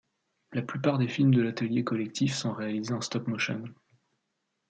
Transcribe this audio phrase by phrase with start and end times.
[0.53, 3.65] La plupart des films de l'Atelier Collectif sont réalisés en Stop Motion.